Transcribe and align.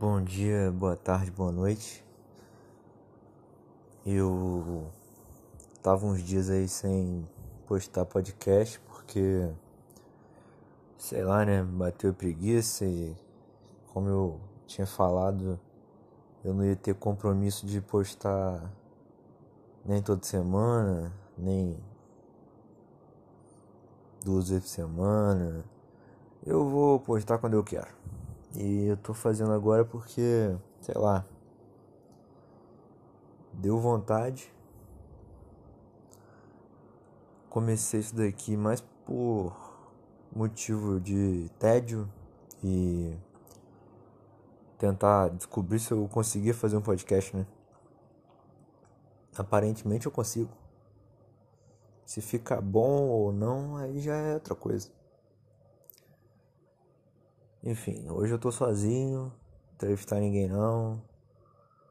Bom 0.00 0.22
dia, 0.22 0.72
boa 0.72 0.96
tarde, 0.96 1.30
boa 1.30 1.52
noite. 1.52 2.02
Eu 4.06 4.90
tava 5.82 6.06
uns 6.06 6.22
dias 6.22 6.48
aí 6.48 6.66
sem 6.66 7.28
postar 7.66 8.06
podcast 8.06 8.80
porque 8.80 9.46
sei 10.96 11.22
lá, 11.22 11.44
né, 11.44 11.62
bateu 11.62 12.14
preguiça 12.14 12.86
e 12.86 13.14
como 13.92 14.08
eu 14.08 14.40
tinha 14.66 14.86
falado, 14.86 15.60
eu 16.42 16.54
não 16.54 16.64
ia 16.64 16.76
ter 16.76 16.94
compromisso 16.94 17.66
de 17.66 17.82
postar 17.82 18.72
nem 19.84 20.00
toda 20.00 20.24
semana, 20.24 21.12
nem 21.36 21.76
duas 24.24 24.48
vezes 24.48 24.64
por 24.64 24.70
semana. 24.70 25.62
Eu 26.46 26.66
vou 26.70 26.98
postar 27.00 27.36
quando 27.36 27.52
eu 27.52 27.62
quero. 27.62 28.00
E 28.54 28.86
eu 28.86 28.96
tô 28.96 29.14
fazendo 29.14 29.52
agora 29.52 29.84
porque, 29.84 30.56
sei 30.80 30.94
lá, 30.96 31.24
deu 33.52 33.78
vontade. 33.78 34.52
Comecei 37.48 38.00
isso 38.00 38.14
daqui 38.14 38.56
mais 38.56 38.80
por 39.04 39.54
motivo 40.32 41.00
de 41.00 41.50
tédio 41.58 42.08
e 42.62 43.16
tentar 44.78 45.28
descobrir 45.28 45.78
se 45.78 45.92
eu 45.92 46.08
conseguia 46.08 46.54
fazer 46.54 46.76
um 46.76 46.80
podcast, 46.80 47.36
né? 47.36 47.46
Aparentemente 49.36 50.06
eu 50.06 50.12
consigo. 50.12 50.50
Se 52.04 52.20
fica 52.20 52.60
bom 52.60 53.08
ou 53.08 53.32
não, 53.32 53.76
aí 53.76 54.00
já 54.00 54.14
é 54.14 54.34
outra 54.34 54.54
coisa. 54.54 54.90
Enfim, 57.62 58.08
hoje 58.08 58.32
eu 58.32 58.38
tô 58.38 58.50
sozinho, 58.50 59.24
não 59.24 59.32
entrevistar 59.74 60.18
ninguém 60.18 60.48
não. 60.48 61.02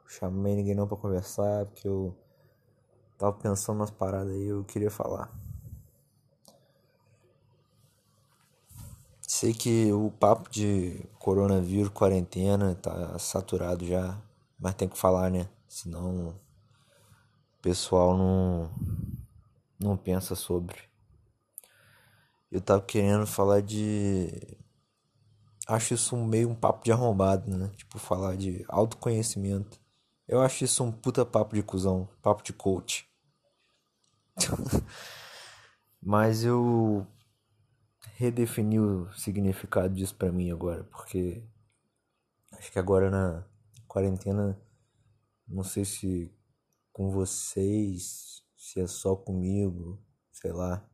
Chamei 0.07 0.55
ninguém 0.55 0.73
não 0.73 0.87
pra 0.87 0.97
conversar, 0.97 1.67
porque 1.67 1.87
eu 1.87 2.17
tava 3.19 3.33
pensando 3.33 3.77
nas 3.77 3.91
paradas 3.91 4.33
aí, 4.33 4.47
eu 4.47 4.63
queria 4.63 4.89
falar. 4.89 5.31
Sei 9.21 9.53
que 9.53 9.93
o 9.93 10.09
papo 10.09 10.49
de 10.49 11.05
coronavírus, 11.19 11.89
quarentena, 11.89 12.73
tá 12.73 13.19
saturado 13.19 13.85
já, 13.85 14.19
mas 14.59 14.73
tem 14.73 14.89
que 14.89 14.97
falar, 14.97 15.29
né? 15.29 15.47
Senão 15.67 16.29
o 16.29 17.61
pessoal 17.61 18.17
não, 18.17 18.71
não 19.79 19.95
pensa 19.95 20.33
sobre. 20.33 20.77
Eu 22.51 22.59
tava 22.59 22.81
querendo 22.81 23.27
falar 23.27 23.61
de 23.61 24.57
acho 25.69 25.93
isso 25.93 26.17
meio 26.17 26.49
um 26.49 26.55
papo 26.55 26.83
de 26.83 26.91
arrombado, 26.91 27.55
né? 27.55 27.71
Tipo, 27.77 27.99
falar 27.99 28.35
de 28.35 28.65
autoconhecimento. 28.67 29.79
Eu 30.27 30.41
acho 30.41 30.63
isso 30.63 30.83
um 30.83 30.91
puta 30.91 31.25
papo 31.25 31.55
de 31.55 31.61
cuzão, 31.61 32.09
papo 32.21 32.43
de 32.43 32.51
coach. 32.53 33.07
Mas 36.01 36.43
eu 36.43 37.05
redefini 38.15 38.79
o 38.79 39.11
significado 39.13 39.93
disso 39.93 40.15
para 40.15 40.31
mim 40.31 40.49
agora, 40.51 40.83
porque 40.85 41.43
acho 42.53 42.71
que 42.71 42.79
agora 42.79 43.09
na 43.11 43.45
quarentena, 43.87 44.59
não 45.47 45.63
sei 45.63 45.85
se 45.85 46.33
com 46.91 47.11
vocês, 47.11 48.43
se 48.57 48.79
é 48.79 48.87
só 48.87 49.15
comigo, 49.15 50.01
sei 50.31 50.51
lá, 50.51 50.85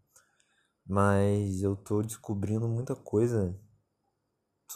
mas 0.88 1.62
eu 1.62 1.76
tô 1.76 2.02
descobrindo 2.02 2.68
muita 2.68 2.96
coisa 2.96 3.56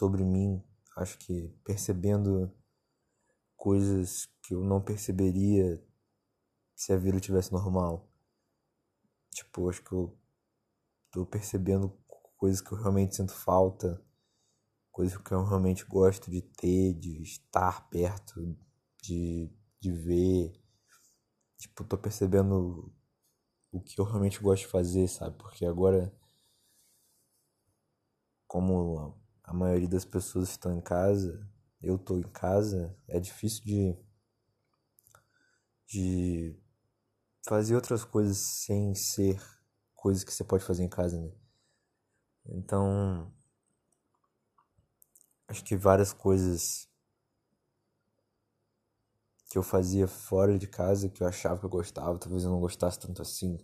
sobre 0.00 0.24
mim, 0.24 0.64
acho 0.96 1.18
que 1.18 1.48
percebendo 1.62 2.50
coisas 3.54 4.26
que 4.42 4.54
eu 4.54 4.64
não 4.64 4.80
perceberia 4.80 5.78
se 6.74 6.90
a 6.90 6.96
vida 6.96 7.20
tivesse 7.20 7.52
normal. 7.52 8.10
Tipo, 9.30 9.68
acho 9.68 9.84
que 9.84 9.92
eu 9.92 10.18
tô 11.10 11.26
percebendo 11.26 11.90
coisas 12.38 12.62
que 12.62 12.72
eu 12.72 12.78
realmente 12.78 13.14
sinto 13.14 13.34
falta, 13.34 14.02
coisas 14.90 15.18
que 15.18 15.32
eu 15.32 15.44
realmente 15.44 15.84
gosto 15.84 16.30
de 16.30 16.40
ter, 16.40 16.94
de 16.94 17.22
estar 17.22 17.86
perto, 17.90 18.56
de, 19.02 19.52
de 19.78 19.92
ver. 19.92 20.58
Tipo, 21.58 21.84
tô 21.84 21.98
percebendo 21.98 22.90
o 23.70 23.82
que 23.82 24.00
eu 24.00 24.06
realmente 24.06 24.40
gosto 24.40 24.62
de 24.62 24.68
fazer, 24.68 25.06
sabe? 25.08 25.36
Porque 25.36 25.66
agora, 25.66 26.10
como 28.46 29.19
a 29.50 29.52
maioria 29.52 29.88
das 29.88 30.04
pessoas 30.04 30.50
estão 30.50 30.72
em 30.72 30.80
casa, 30.80 31.44
eu 31.82 31.96
estou 31.96 32.20
em 32.20 32.30
casa, 32.30 32.96
é 33.08 33.18
difícil 33.18 33.64
de, 33.64 33.98
de 35.88 36.56
fazer 37.44 37.74
outras 37.74 38.04
coisas 38.04 38.38
sem 38.38 38.94
ser 38.94 39.42
coisas 39.92 40.22
que 40.22 40.32
você 40.32 40.44
pode 40.44 40.62
fazer 40.62 40.84
em 40.84 40.88
casa, 40.88 41.20
né? 41.20 41.32
Então, 42.46 43.34
acho 45.48 45.64
que 45.64 45.76
várias 45.76 46.12
coisas 46.12 46.88
que 49.50 49.58
eu 49.58 49.64
fazia 49.64 50.06
fora 50.06 50.56
de 50.56 50.68
casa 50.68 51.08
que 51.08 51.24
eu 51.24 51.26
achava 51.26 51.58
que 51.58 51.66
eu 51.66 51.70
gostava, 51.70 52.20
talvez 52.20 52.44
eu 52.44 52.50
não 52.50 52.60
gostasse 52.60 53.00
tanto 53.00 53.20
assim, 53.20 53.58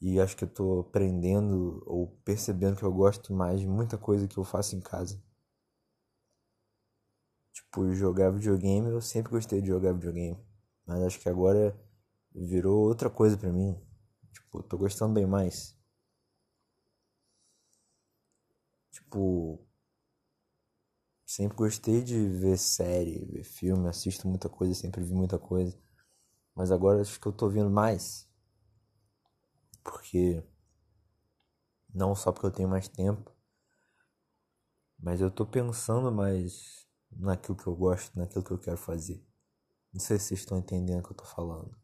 e 0.00 0.20
acho 0.20 0.36
que 0.36 0.44
eu 0.44 0.48
tô 0.48 0.80
aprendendo 0.80 1.82
ou 1.86 2.08
percebendo 2.24 2.76
que 2.76 2.84
eu 2.84 2.92
gosto 2.92 3.32
mais 3.32 3.60
de 3.60 3.66
muita 3.66 3.98
coisa 3.98 4.28
que 4.28 4.38
eu 4.38 4.44
faço 4.44 4.76
em 4.76 4.80
casa. 4.80 5.20
Tipo, 7.52 7.92
jogar 7.94 8.30
videogame, 8.30 8.88
eu 8.90 9.00
sempre 9.00 9.32
gostei 9.32 9.60
de 9.60 9.68
jogar 9.68 9.92
videogame. 9.92 10.38
Mas 10.86 11.02
acho 11.02 11.20
que 11.20 11.28
agora 11.28 11.78
virou 12.34 12.78
outra 12.86 13.10
coisa 13.10 13.36
pra 13.36 13.52
mim. 13.52 13.76
Tipo, 14.32 14.62
tô 14.62 14.78
gostando 14.78 15.14
bem 15.14 15.26
mais. 15.26 15.76
Tipo, 18.90 19.66
sempre 21.26 21.56
gostei 21.56 22.02
de 22.02 22.28
ver 22.28 22.58
série, 22.58 23.24
ver 23.26 23.44
filme, 23.44 23.88
assisto 23.88 24.26
muita 24.28 24.48
coisa, 24.48 24.74
sempre 24.74 25.02
vi 25.04 25.14
muita 25.14 25.38
coisa. 25.38 25.76
Mas 26.54 26.70
agora 26.70 27.00
acho 27.02 27.20
que 27.20 27.26
eu 27.28 27.32
tô 27.32 27.48
vendo 27.48 27.70
mais 27.70 28.27
porque 29.90 30.42
não 31.92 32.14
só 32.14 32.30
porque 32.30 32.46
eu 32.46 32.52
tenho 32.52 32.68
mais 32.68 32.88
tempo, 32.88 33.34
mas 34.98 35.20
eu 35.20 35.30
tô 35.30 35.46
pensando 35.46 36.12
mais 36.12 36.86
naquilo 37.10 37.56
que 37.56 37.66
eu 37.66 37.74
gosto, 37.74 38.18
naquilo 38.18 38.44
que 38.44 38.50
eu 38.50 38.58
quero 38.58 38.76
fazer. 38.76 39.24
Não 39.92 40.00
sei 40.00 40.18
se 40.18 40.26
vocês 40.26 40.40
estão 40.40 40.58
entendendo 40.58 41.00
o 41.00 41.02
que 41.02 41.12
eu 41.12 41.16
tô 41.16 41.24
falando. 41.24 41.76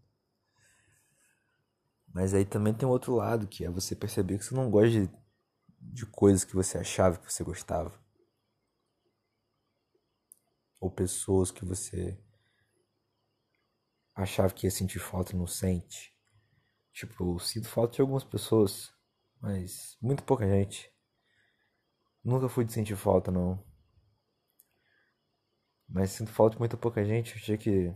Mas 2.08 2.34
aí 2.34 2.44
também 2.44 2.74
tem 2.74 2.88
outro 2.88 3.14
lado, 3.14 3.48
que 3.48 3.64
é 3.64 3.70
você 3.70 3.96
perceber 3.96 4.38
que 4.38 4.44
você 4.44 4.54
não 4.54 4.70
gosta 4.70 4.90
de, 4.90 5.10
de 5.80 6.06
coisas 6.06 6.44
que 6.44 6.54
você 6.54 6.78
achava 6.78 7.18
que 7.18 7.32
você 7.32 7.42
gostava. 7.42 7.98
Ou 10.80 10.90
pessoas 10.90 11.50
que 11.50 11.64
você 11.64 12.20
achava 14.14 14.52
que 14.52 14.66
ia 14.66 14.70
sentir 14.70 14.98
falta 14.98 15.32
e 15.32 15.38
não 15.38 15.46
sente. 15.46 16.13
Tipo, 16.94 17.34
eu 17.34 17.38
sinto 17.40 17.68
falta 17.68 17.96
de 17.96 18.00
algumas 18.00 18.22
pessoas, 18.22 18.94
mas 19.40 19.98
muito 20.00 20.22
pouca 20.22 20.46
gente. 20.48 20.90
Nunca 22.22 22.48
fui 22.48 22.64
de 22.64 22.72
sentir 22.72 22.96
falta, 22.96 23.32
não. 23.32 23.62
Mas 25.88 26.12
sinto 26.12 26.30
falta 26.30 26.54
de 26.54 26.60
muita 26.60 26.76
pouca 26.76 27.04
gente. 27.04 27.34
Achei 27.34 27.58
que. 27.58 27.92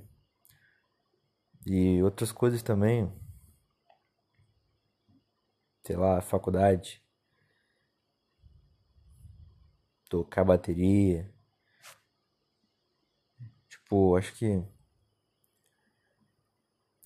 E 1.65 2.03
outras 2.03 2.33
coisas 2.33 2.61
também. 2.61 3.09
Sei 5.87 5.97
lá, 5.97 6.21
faculdade. 6.21 7.01
Tocar 10.11 10.45
bateria. 10.45 11.33
Tipo, 13.69 14.17
acho 14.17 14.35
que 14.35 14.62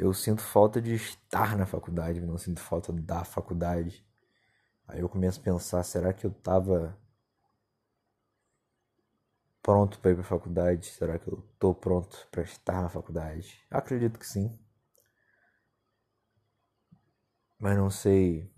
eu 0.03 0.13
sinto 0.13 0.43
falta 0.43 0.83
de 0.83 0.95
estar 0.95 1.57
na 1.57 1.65
faculdade, 1.65 2.21
não 2.21 2.37
sinto 2.37 2.61
falta 2.61 2.93
da 2.93 3.25
faculdade. 3.25 4.05
Aí 4.89 5.01
eu 5.01 5.09
começo 5.09 5.41
a 5.41 5.45
pensar, 5.45 5.83
será 5.85 6.13
que 6.13 6.27
eu 6.27 6.33
tava 6.33 6.99
pronto 9.63 10.01
para 10.01 10.11
ir 10.11 10.15
para 10.15 10.23
a 10.23 10.27
faculdade? 10.27 10.87
Será 10.87 11.21
que 11.21 11.29
eu 11.29 11.41
tô 11.57 11.73
pronto 11.73 12.27
para 12.33 12.43
estar 12.43 12.83
na 12.83 12.89
faculdade? 12.89 13.65
Acredito 13.71 14.19
que 14.19 14.27
sim. 14.27 14.59
Mas 17.57 17.77
não 17.79 17.89
sei 17.89 18.51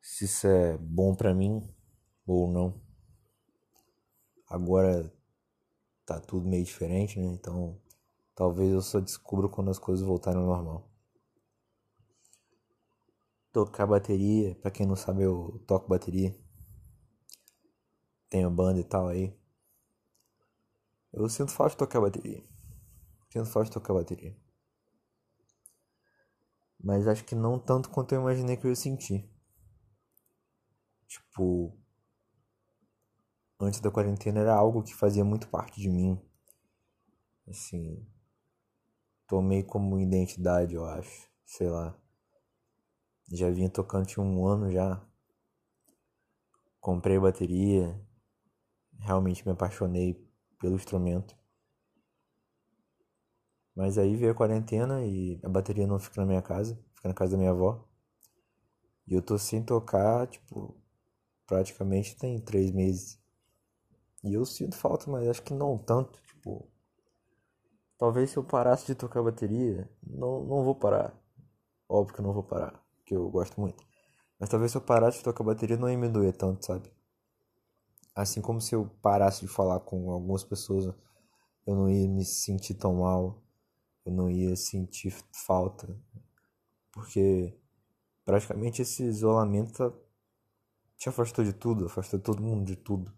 se 0.00 0.26
isso 0.26 0.46
é 0.46 0.78
bom 0.78 1.12
para 1.12 1.34
mim 1.34 1.68
ou 2.24 2.46
não. 2.48 2.80
Agora 4.48 5.12
tá 6.06 6.20
tudo 6.20 6.48
meio 6.48 6.64
diferente, 6.64 7.18
né? 7.18 7.26
Então 7.26 7.80
Talvez 8.34 8.72
eu 8.72 8.80
só 8.80 8.98
descubra 8.98 9.48
quando 9.48 9.70
as 9.70 9.78
coisas 9.78 10.06
voltarem 10.06 10.40
ao 10.40 10.46
normal. 10.46 10.90
Tocar 13.52 13.86
bateria, 13.86 14.54
para 14.56 14.70
quem 14.70 14.86
não 14.86 14.96
sabe, 14.96 15.22
eu 15.22 15.62
toco 15.66 15.88
bateria. 15.88 16.34
Tenho 18.30 18.50
banda 18.50 18.80
e 18.80 18.84
tal 18.84 19.08
aí. 19.08 19.38
Eu 21.12 21.28
sinto 21.28 21.52
falta 21.52 21.72
de 21.72 21.76
tocar 21.76 22.00
bateria. 22.00 22.42
Sinto 23.30 23.50
falta 23.50 23.68
de 23.68 23.74
tocar 23.74 23.92
bateria. 23.92 24.34
Mas 26.82 27.06
acho 27.06 27.24
que 27.24 27.34
não 27.34 27.58
tanto 27.58 27.90
quanto 27.90 28.14
eu 28.14 28.22
imaginei 28.22 28.56
que 28.56 28.66
eu 28.66 28.70
ia 28.70 28.76
sentir. 28.76 29.30
Tipo, 31.06 31.78
antes 33.60 33.80
da 33.80 33.90
quarentena 33.90 34.40
era 34.40 34.54
algo 34.54 34.82
que 34.82 34.94
fazia 34.94 35.24
muito 35.24 35.48
parte 35.48 35.78
de 35.78 35.90
mim. 35.90 36.18
Assim, 37.46 38.06
tomei 39.32 39.62
como 39.62 39.98
identidade, 39.98 40.74
eu 40.74 40.84
acho. 40.84 41.26
Sei 41.46 41.66
lá. 41.66 41.98
Já 43.32 43.50
vinha 43.50 43.70
tocando 43.70 44.04
tinha 44.04 44.22
um 44.22 44.46
ano 44.46 44.70
já. 44.70 45.02
Comprei 46.78 47.18
bateria. 47.18 47.98
Realmente 48.98 49.42
me 49.46 49.52
apaixonei 49.52 50.22
pelo 50.60 50.74
instrumento. 50.74 51.34
Mas 53.74 53.96
aí 53.96 54.14
veio 54.16 54.32
a 54.32 54.34
quarentena 54.34 55.02
e 55.02 55.40
a 55.42 55.48
bateria 55.48 55.86
não 55.86 55.98
fica 55.98 56.20
na 56.20 56.26
minha 56.26 56.42
casa, 56.42 56.78
fica 56.94 57.08
na 57.08 57.14
casa 57.14 57.32
da 57.32 57.38
minha 57.38 57.52
avó. 57.52 57.88
E 59.06 59.14
eu 59.14 59.22
tô 59.22 59.38
sem 59.38 59.62
tocar, 59.62 60.26
tipo, 60.26 60.76
praticamente 61.46 62.18
tem 62.18 62.38
três 62.38 62.70
meses. 62.70 63.18
E 64.22 64.34
eu 64.34 64.44
sinto 64.44 64.76
falta, 64.76 65.10
mas 65.10 65.26
acho 65.26 65.42
que 65.42 65.54
não 65.54 65.78
tanto, 65.78 66.20
tipo. 66.24 66.70
Talvez 68.02 68.30
se 68.30 68.36
eu 68.36 68.42
parasse 68.42 68.84
de 68.84 68.96
tocar 68.96 69.22
bateria, 69.22 69.88
não, 70.04 70.42
não 70.42 70.64
vou 70.64 70.74
parar. 70.74 71.14
Óbvio 71.88 72.12
que 72.12 72.20
eu 72.20 72.24
não 72.24 72.32
vou 72.32 72.42
parar, 72.42 72.82
que 73.06 73.14
eu 73.14 73.30
gosto 73.30 73.60
muito. 73.60 73.80
Mas 74.40 74.48
talvez 74.48 74.72
se 74.72 74.76
eu 74.76 74.80
parasse 74.80 75.18
de 75.18 75.22
tocar 75.22 75.44
bateria 75.44 75.76
não 75.76 75.88
ia 75.88 75.96
me 75.96 76.08
doer 76.08 76.36
tanto, 76.36 76.66
sabe? 76.66 76.90
Assim 78.12 78.40
como 78.40 78.60
se 78.60 78.74
eu 78.74 78.90
parasse 79.00 79.42
de 79.42 79.46
falar 79.46 79.78
com 79.78 80.10
algumas 80.10 80.42
pessoas, 80.42 80.92
eu 81.64 81.76
não 81.76 81.88
ia 81.88 82.08
me 82.08 82.24
sentir 82.24 82.74
tão 82.74 82.96
mal 82.96 83.40
eu 84.04 84.10
não 84.10 84.28
ia 84.28 84.56
sentir 84.56 85.14
falta, 85.46 85.96
porque 86.90 87.56
praticamente 88.24 88.82
esse 88.82 89.04
isolamento 89.04 89.94
te 90.96 91.08
afastou 91.08 91.44
de 91.44 91.52
tudo, 91.52 91.86
afastou 91.86 92.18
todo 92.18 92.42
mundo 92.42 92.64
de 92.64 92.74
tudo. 92.74 93.12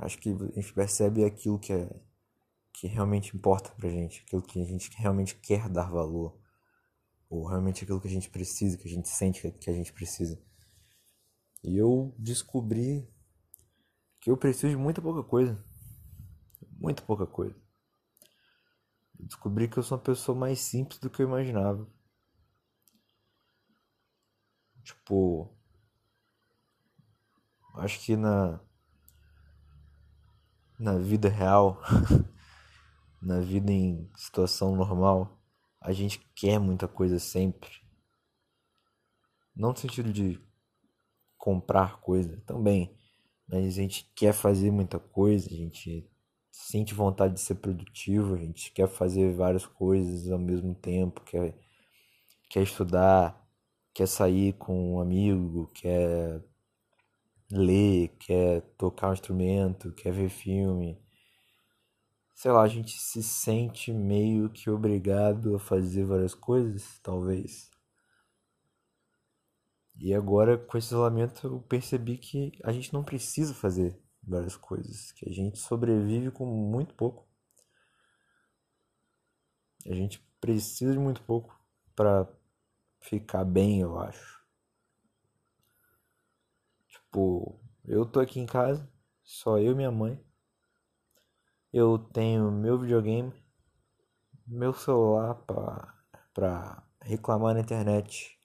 Acho 0.00 0.18
que 0.18 0.30
a 0.30 0.60
gente 0.60 0.72
percebe 0.72 1.24
aquilo 1.24 1.58
que 1.58 1.72
é 1.72 1.88
que 2.72 2.86
realmente 2.86 3.36
importa 3.36 3.70
pra 3.70 3.88
gente, 3.88 4.22
aquilo 4.22 4.40
que 4.40 4.60
a 4.62 4.64
gente 4.64 4.88
realmente 4.96 5.34
quer 5.34 5.68
dar 5.68 5.90
valor, 5.90 6.38
ou 7.28 7.44
realmente 7.44 7.82
aquilo 7.82 8.00
que 8.00 8.06
a 8.06 8.10
gente 8.10 8.30
precisa, 8.30 8.78
que 8.78 8.86
a 8.86 8.90
gente 8.90 9.08
sente 9.08 9.50
que 9.50 9.68
a 9.68 9.72
gente 9.72 9.92
precisa. 9.92 10.40
E 11.64 11.76
eu 11.76 12.14
descobri 12.16 13.08
que 14.20 14.30
eu 14.30 14.36
preciso 14.36 14.68
de 14.68 14.76
muita 14.76 15.02
pouca 15.02 15.24
coisa 15.24 15.60
muito 16.78 17.02
pouca 17.02 17.26
coisa. 17.26 17.56
Descobri 19.14 19.68
que 19.68 19.78
eu 19.78 19.82
sou 19.82 19.98
uma 19.98 20.04
pessoa 20.04 20.38
mais 20.38 20.60
simples 20.60 20.98
do 21.00 21.10
que 21.10 21.20
eu 21.20 21.26
imaginava. 21.26 21.86
Tipo, 24.82 25.52
acho 27.74 28.00
que 28.00 28.16
na 28.16 28.60
na 30.78 30.96
vida 30.96 31.28
real, 31.28 31.82
na 33.20 33.40
vida 33.40 33.72
em 33.72 34.08
situação 34.16 34.76
normal, 34.76 35.42
a 35.80 35.92
gente 35.92 36.18
quer 36.34 36.58
muita 36.58 36.86
coisa 36.86 37.18
sempre. 37.18 37.70
Não 39.54 39.70
no 39.70 39.76
sentido 39.76 40.12
de 40.12 40.40
comprar 41.36 42.00
coisa, 42.00 42.40
também, 42.46 42.96
mas 43.48 43.66
a 43.66 43.70
gente 43.70 44.10
quer 44.14 44.32
fazer 44.32 44.70
muita 44.70 44.98
coisa, 44.98 45.48
a 45.48 45.56
gente 45.56 46.08
sente 46.50 46.94
vontade 46.94 47.34
de 47.34 47.40
ser 47.40 47.56
produtivo, 47.56 48.34
a 48.34 48.38
gente 48.38 48.72
quer 48.72 48.88
fazer 48.88 49.32
várias 49.34 49.66
coisas 49.66 50.30
ao 50.30 50.38
mesmo 50.38 50.74
tempo, 50.74 51.20
quer, 51.22 51.56
quer 52.50 52.62
estudar, 52.62 53.48
quer 53.94 54.06
sair 54.06 54.52
com 54.54 54.94
um 54.94 55.00
amigo, 55.00 55.68
quer 55.74 56.42
ler, 57.50 58.08
quer 58.18 58.62
tocar 58.76 59.10
um 59.10 59.12
instrumento, 59.12 59.92
quer 59.92 60.12
ver 60.12 60.28
filme. 60.28 60.98
Sei 62.34 62.50
lá, 62.50 62.62
a 62.62 62.68
gente 62.68 62.98
se 62.98 63.22
sente 63.22 63.92
meio 63.92 64.48
que 64.50 64.70
obrigado 64.70 65.56
a 65.56 65.58
fazer 65.58 66.04
várias 66.04 66.34
coisas, 66.34 66.98
talvez. 67.02 67.70
E 70.00 70.14
agora, 70.14 70.56
com 70.56 70.78
esse 70.78 70.88
isolamento, 70.88 71.46
eu 71.46 71.60
percebi 71.60 72.16
que 72.16 72.52
a 72.62 72.72
gente 72.72 72.92
não 72.92 73.02
precisa 73.02 73.52
fazer 73.52 74.00
várias 74.22 74.56
coisas, 74.56 75.10
que 75.12 75.28
a 75.28 75.32
gente 75.32 75.58
sobrevive 75.58 76.30
com 76.30 76.46
muito 76.46 76.94
pouco. 76.94 77.26
A 79.86 79.94
gente 79.94 80.20
precisa 80.40 80.92
de 80.92 80.98
muito 80.98 81.22
pouco 81.22 81.58
para 81.96 82.28
ficar 83.00 83.44
bem, 83.44 83.80
eu 83.80 83.98
acho. 83.98 84.37
Tipo, 87.18 87.60
eu 87.84 88.06
tô 88.06 88.20
aqui 88.20 88.38
em 88.38 88.46
casa, 88.46 88.88
só 89.24 89.58
eu 89.58 89.72
e 89.72 89.74
minha 89.74 89.90
mãe. 89.90 90.24
Eu 91.72 91.98
tenho 91.98 92.48
meu 92.52 92.78
videogame, 92.78 93.32
meu 94.46 94.72
celular 94.72 95.34
pra, 95.34 95.94
pra 96.32 96.82
reclamar 97.02 97.54
na 97.54 97.60
internet 97.60 98.38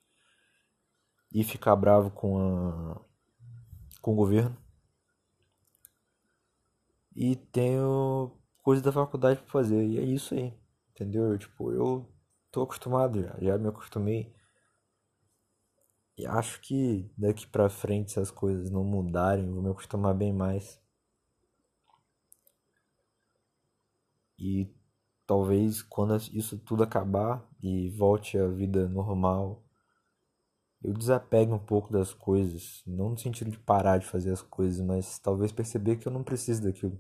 e 1.32 1.44
ficar 1.44 1.76
bravo 1.76 2.10
com 2.10 2.40
a 2.40 3.00
com 4.02 4.14
o 4.14 4.16
governo 4.16 4.58
e 7.16 7.36
tenho 7.36 8.36
coisa 8.64 8.82
da 8.82 8.92
faculdade 8.92 9.40
para 9.42 9.52
fazer. 9.52 9.86
E 9.86 10.00
é 10.00 10.02
isso 10.02 10.34
aí, 10.34 10.52
entendeu? 10.90 11.38
Tipo, 11.38 11.72
eu 11.72 12.12
tô 12.52 12.64
acostumado 12.64 13.22
já, 13.22 13.38
já 13.40 13.58
me 13.58 13.68
acostumei. 13.70 14.34
E 16.18 16.26
acho 16.26 16.60
que 16.62 17.08
daqui 17.16 17.46
pra 17.46 17.70
frente, 17.70 18.14
se 18.14 18.20
as 18.20 18.32
coisas 18.32 18.72
não 18.72 18.84
mudarem, 18.84 19.52
vou 19.52 19.62
me 19.62 19.70
acostumar 19.70 20.16
bem 20.16 20.34
mais. 20.34 20.82
E 24.38 24.70
talvez 25.26 25.82
quando 25.82 26.16
isso 26.34 26.60
tudo 26.60 26.84
acabar 26.84 27.44
e 27.62 27.90
volte 27.90 28.38
à 28.38 28.48
vida 28.48 28.88
normal, 28.88 29.64
eu 30.84 30.94
desapegue 30.94 31.52
um 31.52 31.58
pouco 31.58 31.92
das 31.92 32.14
coisas, 32.14 32.84
não 32.86 33.10
no 33.10 33.18
sentido 33.18 33.50
de 33.50 33.58
parar 33.58 33.98
de 33.98 34.06
fazer 34.06 34.32
as 34.32 34.44
coisas, 34.44 34.80
mas 34.86 35.18
talvez 35.18 35.52
perceber 35.52 35.96
que 35.96 36.08
eu 36.08 36.12
não 36.12 36.24
preciso 36.24 36.62
daquilo. 36.62 37.00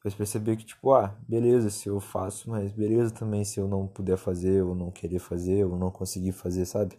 Talvez 0.00 0.14
perceber 0.16 0.56
que 0.56 0.64
tipo, 0.64 0.92
ah, 0.92 1.18
beleza 1.26 1.68
se 1.68 1.88
eu 1.88 1.98
faço, 1.98 2.48
mas 2.48 2.70
beleza 2.70 3.12
também 3.12 3.44
se 3.44 3.58
eu 3.58 3.66
não 3.66 3.88
puder 3.88 4.16
fazer, 4.16 4.62
ou 4.62 4.72
não 4.72 4.92
querer 4.92 5.18
fazer, 5.18 5.64
ou 5.64 5.76
não 5.76 5.90
conseguir 5.90 6.30
fazer, 6.30 6.64
sabe? 6.64 6.96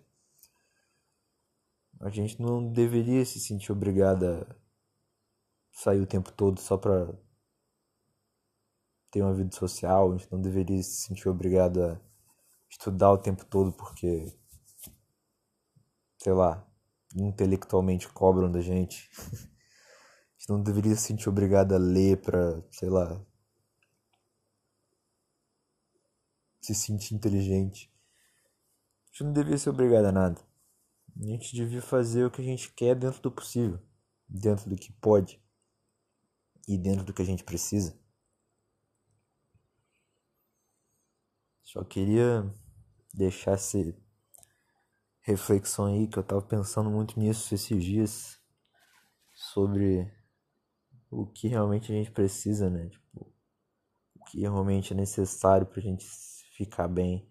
A 2.06 2.10
gente 2.12 2.40
não 2.40 2.72
deveria 2.72 3.26
se 3.26 3.40
sentir 3.40 3.72
obrigado 3.72 4.28
a 4.28 4.56
sair 5.72 6.00
o 6.00 6.06
tempo 6.06 6.32
todo 6.32 6.60
só 6.62 6.78
pra 6.78 7.12
ter 9.10 9.24
uma 9.24 9.34
vida 9.34 9.56
social, 9.56 10.12
a 10.12 10.16
gente 10.16 10.32
não 10.32 10.40
deveria 10.40 10.84
se 10.84 11.02
sentir 11.02 11.28
obrigado 11.28 11.82
a 11.82 12.00
estudar 12.70 13.12
o 13.12 13.18
tempo 13.18 13.44
todo 13.48 13.74
porque 13.74 14.32
sei 16.22 16.32
lá, 16.32 16.64
intelectualmente 17.16 18.08
cobram 18.10 18.52
da 18.52 18.62
gente. 18.62 19.10
a 19.18 20.38
gente 20.38 20.50
não 20.50 20.62
deveria 20.62 20.96
se 20.96 21.08
sentir 21.08 21.28
obrigado 21.28 21.74
a 21.74 21.80
ler 21.80 22.22
pra, 22.22 22.62
sei 22.70 22.90
lá, 22.90 23.20
se 26.62 26.76
sentir 26.76 27.16
inteligente. 27.16 27.92
A 29.06 29.08
gente 29.08 29.24
não 29.24 29.34
deveria 29.34 29.58
ser 29.58 29.72
obrigado 29.72 30.06
a 30.06 30.12
nada. 30.12 30.55
A 31.18 31.26
gente 31.26 31.56
devia 31.56 31.82
fazer 31.82 32.26
o 32.26 32.32
que 32.32 32.42
a 32.42 32.44
gente 32.44 32.72
quer 32.74 32.96
dentro 32.96 33.22
do 33.22 33.32
possível, 33.32 33.80
dentro 34.28 34.70
do 34.70 34.76
que 34.76 34.92
pode 34.94 35.42
e 36.68 36.78
dentro 36.78 37.06
do 37.06 37.14
que 37.14 37.22
a 37.22 37.26
gente 37.26 37.44
precisa. 37.44 37.98
Só 41.64 41.84
queria 41.84 42.54
deixar 43.14 43.56
esse 43.56 43.96
reflexão 45.22 45.86
aí 45.86 46.08
que 46.08 46.20
eu 46.20 46.24
tava 46.24 46.42
pensando 46.42 46.90
muito 46.90 47.20
nisso 47.20 47.54
esses 47.56 47.84
dias 47.84 48.40
sobre 49.34 50.12
o 51.10 51.26
que 51.26 51.48
realmente 51.48 51.92
a 51.92 51.96
gente 51.96 52.12
precisa, 52.12 52.70
né? 52.70 52.90
Tipo, 52.90 53.34
o 54.16 54.26
que 54.26 54.42
realmente 54.42 54.94
é 54.94 54.96
necessário 54.96 55.66
pra 55.66 55.82
gente 55.82 56.06
ficar 56.56 56.88
bem. 56.88 57.30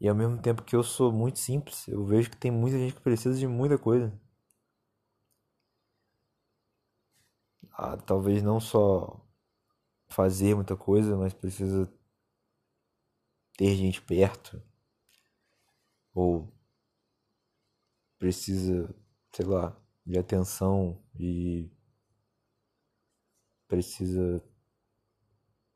E 0.00 0.08
ao 0.08 0.14
mesmo 0.14 0.40
tempo 0.40 0.62
que 0.62 0.74
eu 0.74 0.82
sou 0.82 1.12
muito 1.12 1.38
simples, 1.38 1.86
eu 1.88 2.02
vejo 2.06 2.30
que 2.30 2.36
tem 2.38 2.50
muita 2.50 2.78
gente 2.78 2.94
que 2.94 3.00
precisa 3.02 3.38
de 3.38 3.46
muita 3.46 3.76
coisa. 3.76 4.10
Ah, 7.72 7.96
talvez 7.96 8.42
não 8.42 8.58
só 8.58 9.20
fazer 10.08 10.54
muita 10.54 10.76
coisa, 10.76 11.16
mas 11.16 11.34
precisa 11.34 11.92
ter 13.58 13.74
gente 13.76 14.00
perto 14.00 14.62
ou 16.14 16.48
precisa, 18.18 18.94
sei 19.32 19.46
lá, 19.46 19.74
de 20.04 20.18
atenção 20.18 20.98
e 21.18 21.70
precisa 23.68 24.42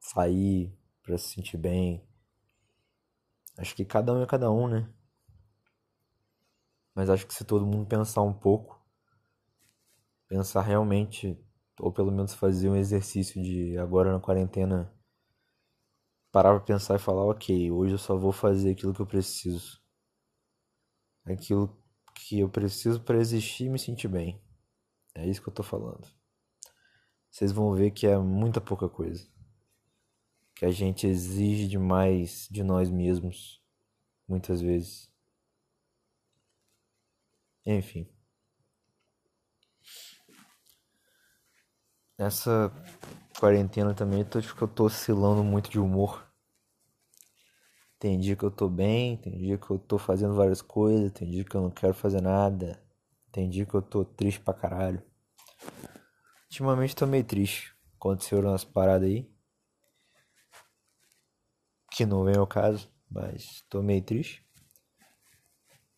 sair 0.01 0.73
para 1.03 1.17
se 1.17 1.29
sentir 1.35 1.57
bem. 1.57 2.03
Acho 3.61 3.77
que 3.77 3.85
cada 3.85 4.15
um 4.15 4.23
é 4.23 4.27
cada 4.27 4.51
um, 4.51 4.67
né? 4.67 4.89
Mas 6.95 7.11
acho 7.11 7.27
que 7.27 7.35
se 7.35 7.45
todo 7.45 7.67
mundo 7.67 7.87
pensar 7.87 8.23
um 8.23 8.33
pouco, 8.33 8.83
pensar 10.27 10.63
realmente, 10.63 11.39
ou 11.79 11.93
pelo 11.93 12.11
menos 12.11 12.33
fazer 12.33 12.71
um 12.71 12.77
exercício 12.77 13.43
de 13.43 13.77
agora 13.77 14.15
na 14.15 14.19
quarentena, 14.19 14.91
parar 16.33 16.55
pra 16.57 16.65
pensar 16.65 16.97
e 16.97 16.99
falar, 16.99 17.27
ok, 17.27 17.71
hoje 17.71 17.93
eu 17.93 17.99
só 17.99 18.17
vou 18.17 18.33
fazer 18.33 18.71
aquilo 18.71 18.95
que 18.95 19.01
eu 19.01 19.07
preciso. 19.07 19.79
Aquilo 21.27 21.79
que 22.15 22.41
eu 22.41 22.49
preciso 22.49 23.03
para 23.03 23.19
existir 23.19 23.65
e 23.65 23.69
me 23.69 23.79
sentir 23.79 24.09
bem. 24.09 24.43
É 25.15 25.29
isso 25.29 25.43
que 25.43 25.51
eu 25.51 25.55
tô 25.55 25.63
falando. 25.63 26.09
Vocês 27.31 27.53
vão 27.53 27.75
ver 27.75 27.91
que 27.91 28.07
é 28.07 28.17
muita 28.17 28.59
pouca 28.59 28.89
coisa. 28.89 29.29
Que 30.61 30.67
a 30.67 30.71
gente 30.71 31.07
exige 31.07 31.67
demais 31.67 32.47
de 32.51 32.63
nós 32.63 32.91
mesmos, 32.91 33.63
muitas 34.29 34.61
vezes. 34.61 35.11
Enfim. 37.65 38.07
Nessa 42.19 42.71
quarentena 43.39 43.95
também 43.95 44.21
eu 44.21 44.39
acho 44.39 44.55
que 44.55 44.61
eu 44.61 44.69
tô 44.69 44.85
oscilando 44.85 45.43
muito 45.43 45.71
de 45.71 45.79
humor. 45.79 46.31
Tem 47.99 48.21
dia 48.21 48.37
que 48.37 48.45
eu 48.45 48.51
tô 48.51 48.69
bem, 48.69 49.17
tem 49.17 49.39
dia 49.39 49.57
que 49.57 49.71
eu 49.71 49.79
tô 49.79 49.97
fazendo 49.97 50.35
várias 50.35 50.61
coisas, 50.61 51.11
tem 51.11 51.31
dia 51.31 51.43
que 51.43 51.57
eu 51.57 51.63
não 51.63 51.71
quero 51.71 51.95
fazer 51.95 52.21
nada, 52.21 52.79
tem 53.33 53.49
dia 53.49 53.65
que 53.65 53.75
eu 53.75 53.81
tô 53.81 54.05
triste 54.05 54.41
pra 54.41 54.53
caralho. 54.53 55.03
Ultimamente 56.51 56.95
tô 56.95 57.07
meio 57.07 57.25
triste. 57.25 57.75
Aconteceu 57.97 58.41
umas 58.41 58.63
paradas 58.63 59.09
aí. 59.09 59.40
Que 62.01 62.07
não 62.07 62.25
vem 62.25 62.35
ao 62.35 62.47
caso, 62.47 62.91
mas 63.11 63.63
tô 63.69 63.83
meio 63.83 64.01
triste. 64.03 64.43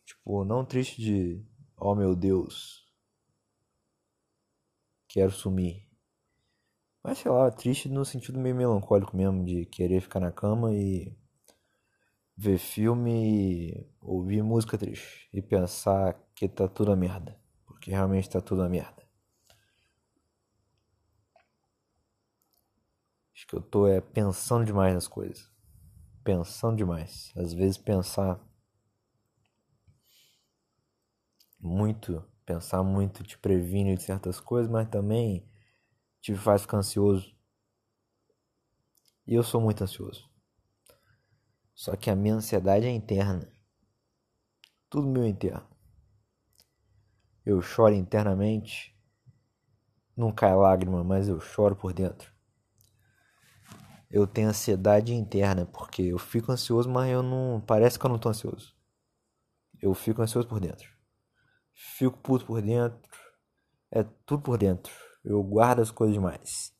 Tipo, 0.04 0.44
não 0.44 0.64
triste 0.64 1.00
de 1.00 1.46
oh 1.76 1.94
meu 1.94 2.16
Deus. 2.16 2.84
Quero 5.06 5.30
sumir. 5.30 5.88
Mas 7.04 7.18
sei 7.18 7.30
lá, 7.30 7.48
triste 7.52 7.88
no 7.88 8.04
sentido 8.04 8.40
meio 8.40 8.56
melancólico 8.56 9.16
mesmo, 9.16 9.44
de 9.44 9.64
querer 9.66 10.00
ficar 10.00 10.18
na 10.18 10.32
cama 10.32 10.74
e 10.74 11.16
ver 12.36 12.58
filme 12.58 13.88
ouvir 14.00 14.42
música 14.42 14.76
triste 14.76 15.28
e 15.32 15.40
pensar 15.40 16.20
que 16.34 16.48
tá 16.48 16.66
tudo 16.66 16.90
a 16.90 16.96
merda, 16.96 17.40
porque 17.64 17.92
realmente 17.92 18.28
tá 18.28 18.40
tudo 18.40 18.64
a 18.64 18.68
merda. 18.68 19.08
Acho 23.32 23.46
que 23.46 23.54
eu 23.54 23.62
tô 23.62 23.86
é 23.86 24.00
pensando 24.00 24.64
demais 24.64 24.92
nas 24.94 25.06
coisas. 25.06 25.51
Pensando 26.24 26.76
demais. 26.76 27.32
Às 27.36 27.52
vezes 27.52 27.76
pensar 27.76 28.40
muito, 31.60 32.24
pensar 32.44 32.82
muito 32.82 33.22
te 33.24 33.38
previne 33.38 33.96
de 33.96 34.02
certas 34.02 34.38
coisas, 34.40 34.70
mas 34.70 34.88
também 34.88 35.44
te 36.20 36.34
faz 36.34 36.62
ficar 36.62 36.78
ansioso. 36.78 37.34
E 39.26 39.34
eu 39.34 39.42
sou 39.42 39.60
muito 39.60 39.82
ansioso. 39.82 40.30
Só 41.74 41.96
que 41.96 42.08
a 42.10 42.16
minha 42.16 42.34
ansiedade 42.34 42.86
é 42.86 42.90
interna. 42.90 43.50
Tudo 44.88 45.08
meu 45.08 45.26
interno. 45.26 45.66
Eu 47.44 47.60
choro 47.60 47.94
internamente. 47.94 48.96
Não 50.16 50.32
cai 50.32 50.54
lágrima, 50.54 51.02
mas 51.02 51.28
eu 51.28 51.40
choro 51.40 51.74
por 51.76 51.92
dentro. 51.92 52.31
Eu 54.12 54.26
tenho 54.26 54.50
ansiedade 54.50 55.14
interna, 55.14 55.64
porque 55.64 56.02
eu 56.02 56.18
fico 56.18 56.52
ansioso, 56.52 56.88
mas 56.90 57.10
eu 57.10 57.22
não. 57.22 57.62
Parece 57.62 57.98
que 57.98 58.04
eu 58.04 58.10
não 58.10 58.18
tô 58.18 58.28
ansioso. 58.28 58.76
Eu 59.80 59.94
fico 59.94 60.20
ansioso 60.20 60.46
por 60.46 60.60
dentro. 60.60 60.86
Fico 61.74 62.18
puto 62.18 62.44
por 62.44 62.60
dentro. 62.60 63.10
É 63.90 64.02
tudo 64.26 64.42
por 64.42 64.58
dentro. 64.58 64.92
Eu 65.24 65.42
guardo 65.42 65.80
as 65.80 65.90
coisas 65.90 66.14
demais. 66.14 66.72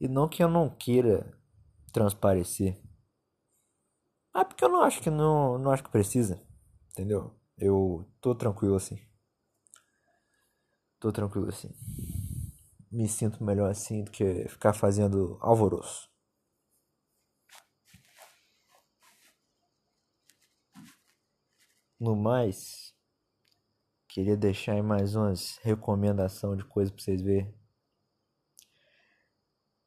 E 0.00 0.08
não 0.08 0.28
que 0.28 0.42
eu 0.42 0.48
não 0.48 0.70
queira 0.70 1.30
transparecer. 1.92 2.80
Ah, 4.32 4.46
porque 4.46 4.64
eu 4.64 4.68
não 4.70 4.80
acho 4.82 5.02
que 5.02 5.10
não, 5.10 5.58
não 5.58 5.70
acho 5.72 5.84
que 5.84 5.90
precisa. 5.90 6.42
Entendeu? 6.90 7.38
Eu 7.58 8.10
tô 8.20 8.34
tranquilo 8.34 8.76
assim. 8.76 8.98
Tô 10.98 11.12
tranquilo 11.12 11.48
assim. 11.48 11.70
Me 12.90 13.08
sinto 13.08 13.42
melhor 13.42 13.70
assim 13.70 14.04
do 14.04 14.10
que 14.10 14.48
ficar 14.48 14.72
fazendo 14.72 15.38
alvoroço. 15.40 16.08
No 22.00 22.16
mais, 22.16 22.94
queria 24.08 24.36
deixar 24.36 24.72
aí 24.72 24.82
mais 24.82 25.14
umas 25.14 25.58
recomendação 25.62 26.56
de 26.56 26.64
coisas 26.64 26.92
pra 26.92 27.02
vocês 27.02 27.22
verem. 27.22 27.54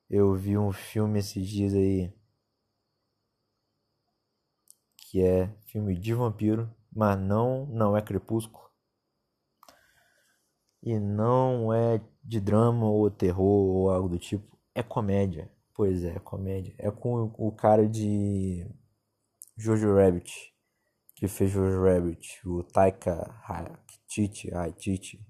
Eu 0.10 0.34
vi 0.36 0.58
um 0.58 0.72
filme 0.72 1.20
esses 1.20 1.48
dias 1.48 1.74
aí 1.74 2.13
que 4.96 5.22
é 5.22 5.53
filme 5.65 5.93
de 5.98 6.13
vampiro, 6.13 6.74
mas 6.89 7.20
não, 7.20 7.65
não 7.65 7.98
é 7.98 8.01
Crepúsculo. 8.01 8.71
E 10.84 11.00
não 11.00 11.74
é 11.74 12.02
de 12.24 12.40
drama 12.40 12.86
ou 12.90 13.10
terror 13.12 13.46
ou 13.46 13.90
algo 13.92 14.10
do 14.10 14.20
tipo. 14.20 14.58
É 14.74 14.82
comédia. 14.84 15.52
Pois 15.74 16.04
é, 16.04 16.20
comédia. 16.20 16.76
É 16.78 16.90
com 16.92 17.34
o 17.38 17.52
cara 17.52 17.88
de 17.88 18.68
Jojo 19.58 19.96
Rabbit. 19.96 20.54
Que 21.16 21.28
fez 21.28 21.52
Jojo 21.52 21.84
Rabbit. 21.84 22.42
O 22.48 22.64
Taika. 22.64 23.40
Haititi. 23.48 25.24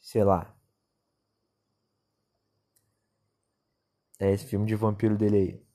Sei 0.00 0.24
lá. 0.24 0.54
É 4.18 4.30
esse 4.32 4.46
filme 4.46 4.66
de 4.66 4.74
vampiro 4.76 5.16
dele 5.18 5.36
aí. 5.36 5.66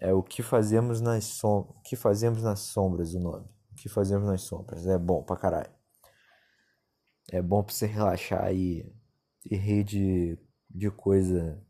É 0.00 0.12
o 0.12 0.22
que 0.22 0.42
fazemos 0.42 1.00
nas 1.00 1.24
som 1.24 1.60
o 1.76 1.80
que 1.82 1.96
fazemos 1.96 2.42
nas 2.42 2.60
sombras 2.60 3.14
o 3.14 3.20
nome. 3.20 3.57
Que 3.78 3.88
fazemos 3.88 4.26
nas 4.26 4.42
sombras. 4.42 4.86
É 4.86 4.98
bom 4.98 5.22
pra 5.22 5.36
caralho. 5.36 5.70
É 7.30 7.40
bom 7.40 7.62
pra 7.62 7.72
você 7.72 7.86
relaxar 7.86 8.52
e, 8.52 8.92
e 9.44 9.56
rir 9.56 9.84
de, 9.84 10.38
de 10.68 10.90
coisa 10.90 11.64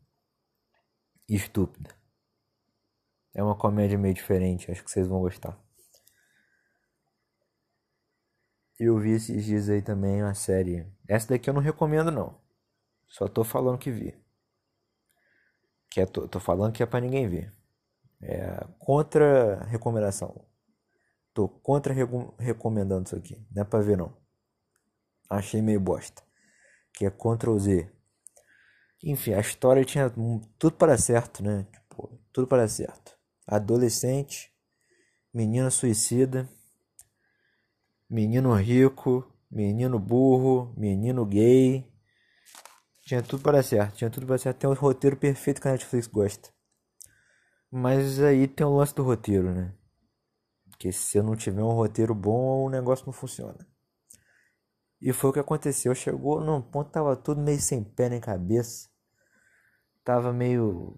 estúpida. 1.27 1.93
É 3.33 3.43
uma 3.43 3.55
comédia 3.55 3.97
meio 3.97 4.13
diferente, 4.13 4.71
acho 4.71 4.83
que 4.83 4.89
vocês 4.89 5.07
vão 5.07 5.19
gostar. 5.19 5.57
Eu 8.79 8.97
vi 8.97 9.11
esses 9.11 9.45
dias 9.45 9.69
aí 9.69 9.81
também 9.81 10.23
uma 10.23 10.33
série. 10.33 10.87
Essa 11.07 11.29
daqui 11.29 11.49
eu 11.49 11.53
não 11.53 11.61
recomendo 11.61 12.09
não. 12.09 12.39
Só 13.07 13.27
tô 13.27 13.43
falando 13.43 13.77
que 13.77 13.91
vi. 13.91 14.17
Que 15.91 16.01
é, 16.01 16.05
tô, 16.05 16.27
tô 16.27 16.39
falando 16.39 16.73
que 16.73 16.81
é 16.81 16.85
pra 16.85 17.01
ninguém 17.01 17.27
ver. 17.27 17.53
É, 18.21 18.65
contra 18.79 19.63
recomendação. 19.65 20.48
Tô 21.39 21.47
contra 21.47 21.93
recomendando 22.37 23.05
isso 23.05 23.15
aqui. 23.15 23.41
Não 23.49 23.61
é 23.61 23.65
pra 23.65 23.79
ver 23.79 23.95
não. 23.95 24.13
Achei 25.29 25.61
meio 25.61 25.79
bosta. 25.79 26.21
Que 26.91 27.05
é 27.05 27.09
Ctrl 27.09 27.57
Z. 27.57 27.89
Enfim, 29.01 29.31
a 29.31 29.39
história 29.39 29.85
tinha 29.85 30.13
tudo 30.57 30.75
para 30.75 30.97
certo, 30.97 31.41
né? 31.41 31.65
Tipo, 31.71 32.19
tudo 32.33 32.45
para 32.45 32.67
certo. 32.67 33.17
Adolescente, 33.47 34.53
menino 35.33 35.71
suicida, 35.71 36.45
menino 38.09 38.53
rico, 38.55 39.25
menino 39.49 39.97
burro, 39.97 40.73
menino 40.75 41.25
gay. 41.25 41.89
Tinha 43.05 43.23
tudo 43.23 43.41
para 43.41 43.63
certo, 43.63 43.95
tinha 43.95 44.09
tudo 44.09 44.27
para 44.27 44.37
certo. 44.37 44.57
Tem 44.57 44.69
o 44.69 44.73
roteiro 44.73 45.15
perfeito 45.15 45.61
que 45.61 45.69
a 45.69 45.71
Netflix 45.71 46.05
gosta. 46.05 46.49
Mas 47.71 48.19
aí 48.19 48.45
tem 48.45 48.67
o 48.67 48.75
lance 48.75 48.93
do 48.93 49.03
roteiro, 49.03 49.53
né? 49.53 49.78
Porque 50.79 50.93
se 50.93 51.17
eu 51.17 51.23
não 51.23 51.35
tiver 51.35 51.61
um 51.61 51.73
roteiro 51.73 52.15
bom, 52.15 52.63
o 52.63 52.69
negócio 52.69 53.05
não 53.05 53.11
funciona. 53.11 53.67
E 55.01 55.11
foi 55.11 55.29
o 55.29 55.33
que 55.33 55.39
aconteceu. 55.39 55.93
Chegou 55.93 56.39
num 56.39 56.61
ponto 56.61 56.89
tava 56.89 57.17
tudo 57.17 57.41
meio 57.41 57.59
sem 57.59 57.83
pé 57.83 58.07
nem 58.07 58.21
cabeça. 58.21 58.89
Tava 60.05 60.31
meio. 60.31 60.97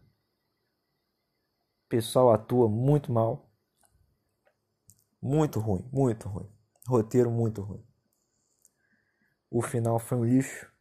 O 1.84 1.90
pessoal 1.90 2.32
atua 2.32 2.70
muito 2.70 3.12
mal. 3.12 3.52
Muito 5.20 5.60
ruim, 5.60 5.90
muito 5.92 6.30
ruim. 6.30 6.48
Roteiro 6.88 7.32
muito 7.32 7.64
ruim. 7.64 7.84
O 9.50 9.64
final 9.64 9.98
foi 9.98 10.20
um 10.20 10.26
lixo. 10.26 10.72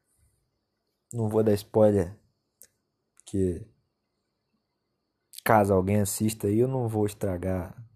Não 1.11 1.27
vou 1.31 1.43
dar 1.43 1.55
spoiler. 1.55 2.15
Que 3.25 3.67
caso 5.43 5.73
alguém 5.73 6.03
assista 6.03 6.49
aí, 6.49 6.59
eu 6.59 6.69
não 6.69 6.87
vou 6.87 7.07
estragar 7.07 7.90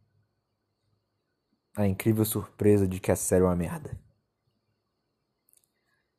a 1.76 1.86
incrível 1.86 2.24
surpresa 2.24 2.86
de 2.88 2.98
que 3.00 3.12
a 3.12 3.16
série 3.16 3.42
é 3.44 3.46
uma 3.46 3.54
merda. 3.56 3.96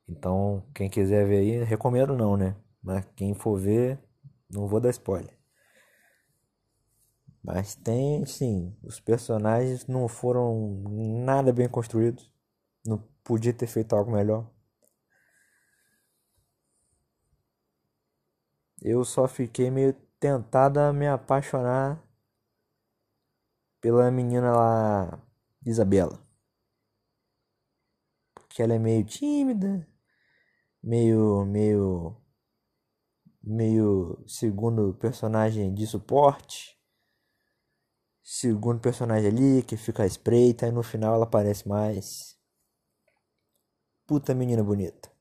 Então, 0.07 0.63
quem 0.74 0.89
quiser 0.89 1.27
ver 1.27 1.38
aí, 1.38 1.63
recomendo 1.63 2.15
não, 2.15 2.35
né? 2.38 2.55
Mas 2.81 3.05
quem 3.15 3.33
for 3.35 3.57
ver, 3.57 4.00
não 4.50 4.67
vou 4.67 4.79
dar 4.79 4.89
spoiler. 4.89 5.33
Mas 7.41 7.75
tem, 7.75 8.25
sim, 8.25 8.75
os 8.83 9.00
personagens 9.00 9.85
não 9.88 10.07
foram 10.07 10.83
nada 11.24 11.53
bem 11.53 11.69
construídos. 11.69 12.29
Não 12.85 12.97
podia 13.24 13.53
ter 13.53 13.67
feito 13.67 13.95
algo 13.95 14.12
melhor. 14.12 14.50
Eu 18.81 19.03
só 19.03 19.27
fiquei 19.27 19.69
meio 19.69 19.91
tentado 20.17 20.79
a 20.79 20.93
me 20.93 21.05
apaixonar 21.09 22.01
pela 23.81 24.12
menina 24.12 24.51
lá, 24.51 25.19
Isabela. 25.65 26.24
Porque 28.34 28.62
ela 28.62 28.75
é 28.75 28.79
meio 28.79 29.03
tímida, 29.03 29.88
meio 30.81 31.45
meio 31.45 32.22
meio 33.43 34.24
segundo 34.27 34.93
personagem 34.95 35.74
de 35.74 35.86
suporte. 35.86 36.75
Segundo 38.24 38.79
personagem 38.79 39.27
ali 39.27 39.63
que 39.63 39.77
fica 39.77 40.03
à 40.03 40.05
espreita 40.05 40.67
e 40.67 40.72
no 40.72 40.81
final 40.81 41.15
ela 41.15 41.25
aparece 41.25 41.67
mais. 41.67 42.36
Puta 44.07 44.34
menina 44.34 44.63
bonita. 44.63 45.12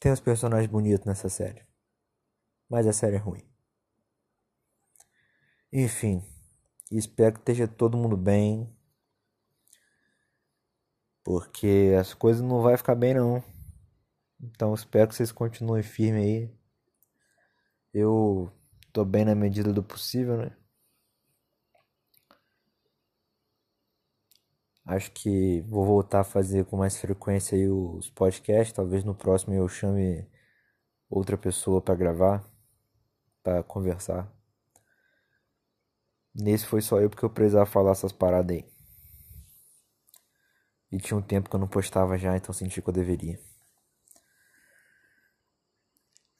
Tem 0.00 0.12
uns 0.12 0.20
personagens 0.20 0.70
bonitos 0.70 1.06
nessa 1.06 1.28
série. 1.28 1.66
Mas 2.68 2.86
a 2.86 2.92
série 2.92 3.16
é 3.16 3.18
ruim. 3.18 3.42
Enfim, 5.72 6.22
espero 6.90 7.34
que 7.34 7.40
esteja 7.40 7.68
todo 7.68 7.96
mundo 7.96 8.16
bem. 8.16 8.68
Porque 11.24 11.94
as 11.98 12.14
coisas 12.14 12.42
não 12.42 12.62
vai 12.62 12.76
ficar 12.76 12.94
bem 12.94 13.14
não. 13.14 13.42
Então 14.40 14.74
espero 14.74 15.08
que 15.08 15.14
vocês 15.14 15.32
continuem 15.32 15.82
firme 15.82 16.20
aí. 16.20 16.56
Eu 17.92 18.52
tô 18.92 19.04
bem 19.04 19.24
na 19.24 19.34
medida 19.34 19.72
do 19.72 19.82
possível, 19.82 20.36
né? 20.36 20.56
Acho 24.86 25.10
que 25.12 25.62
vou 25.62 25.84
voltar 25.84 26.20
a 26.20 26.24
fazer 26.24 26.64
com 26.66 26.76
mais 26.76 26.96
frequência 26.96 27.56
aí 27.56 27.68
os 27.68 28.08
podcasts. 28.10 28.72
Talvez 28.72 29.02
no 29.04 29.14
próximo 29.14 29.52
eu 29.54 29.68
chame 29.68 30.24
outra 31.10 31.36
pessoa 31.36 31.82
para 31.82 31.96
gravar, 31.96 32.44
para 33.42 33.62
conversar. 33.64 34.35
Nesse 36.38 36.66
foi 36.66 36.82
só 36.82 37.00
eu 37.00 37.08
porque 37.08 37.24
eu 37.24 37.30
precisava 37.30 37.64
falar 37.64 37.92
essas 37.92 38.12
paradas 38.12 38.56
aí. 38.56 38.64
E 40.92 40.98
tinha 40.98 41.16
um 41.16 41.22
tempo 41.22 41.48
que 41.48 41.56
eu 41.56 41.60
não 41.60 41.66
postava 41.66 42.18
já, 42.18 42.36
então 42.36 42.52
senti 42.52 42.82
que 42.82 42.88
eu 42.88 42.92
deveria. 42.92 43.40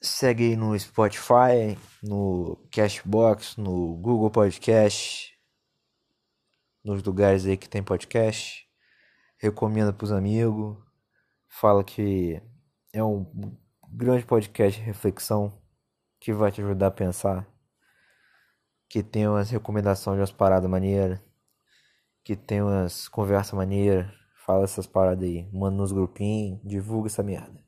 Segue 0.01 0.51
aí 0.51 0.57
no 0.57 0.79
Spotify, 0.79 1.79
no 2.03 2.57
Cashbox, 2.71 3.57
no 3.57 3.97
Google 3.97 4.31
Podcast, 4.31 5.35
nos 6.85 7.03
lugares 7.03 7.47
aí 7.47 7.57
que 7.57 7.69
tem 7.69 7.83
podcast. 7.83 8.69
Recomenda 9.39 9.95
pros 9.95 10.13
amigos. 10.13 10.77
Fala 11.49 11.83
que 11.83 12.41
é 12.93 13.03
um 13.03 13.27
grande 13.91 14.27
podcast 14.27 14.79
de 14.79 14.87
reflexão 14.87 15.59
que 16.21 16.35
vai 16.35 16.53
te 16.53 16.61
ajudar 16.61 16.89
a 16.89 16.91
pensar. 16.91 17.56
Que 18.89 19.03
tem 19.03 19.29
umas 19.29 19.51
recomendações 19.51 20.17
de 20.17 20.21
umas 20.21 20.33
paradas 20.33 20.71
maneiras. 20.71 21.21
Que 22.25 22.37
tem 22.37 22.63
umas 22.63 23.09
conversas 23.09 23.53
maneiras. 23.53 24.11
Fala 24.45 24.65
essas 24.65 24.87
paradas 24.87 25.25
aí. 25.25 25.49
Manda 25.53 25.77
nos 25.77 25.93
grupinhos. 25.93 26.61
Divulga 26.65 27.09
essa 27.09 27.23
merda. 27.23 27.65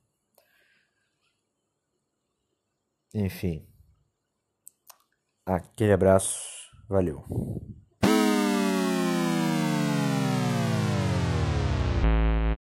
Enfim. 3.14 3.66
Aquele 5.44 5.92
abraço. 5.92 6.70
Valeu. 6.88 7.24